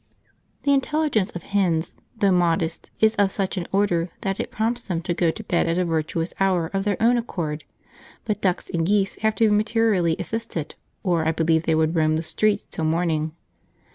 jpg} 0.01 0.63
The 0.63 0.73
intelligence 0.73 1.29
of 1.35 1.43
hens, 1.43 1.93
though 2.17 2.31
modest, 2.31 2.89
is 2.99 3.13
of 3.17 3.31
such 3.31 3.55
an 3.55 3.67
order 3.71 4.09
that 4.21 4.39
it 4.39 4.49
prompts 4.49 4.87
them 4.87 4.99
to 5.03 5.13
go 5.13 5.29
to 5.29 5.43
bed 5.43 5.67
at 5.67 5.77
a 5.77 5.85
virtuous 5.85 6.33
hour 6.39 6.71
of 6.73 6.85
their 6.85 6.97
own 6.99 7.19
accord; 7.19 7.65
but 8.25 8.41
ducks 8.41 8.67
and 8.73 8.87
geese 8.87 9.13
have 9.17 9.35
to 9.35 9.47
be 9.47 9.55
materially 9.55 10.15
assisted, 10.17 10.73
or 11.03 11.27
I 11.27 11.31
believe 11.31 11.67
they 11.67 11.75
would 11.75 11.93
roam 11.95 12.19
till 12.19 12.83
morning. 12.83 13.33